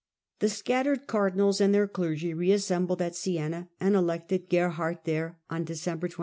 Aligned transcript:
The 0.39 0.49
scattered 0.49 1.05
cardinals 1.05 1.61
and 1.61 1.75
their 1.75 1.87
clergy 1.87 2.33
re 2.33 2.51
assembled 2.51 3.03
at 3.03 3.15
Siena 3.15 3.69
and 3.79 3.93
elected 3.95 4.49
Gerhard 4.49 4.97
there 5.03 5.37
on 5.47 5.63
December 5.63 6.07
28. 6.07 6.19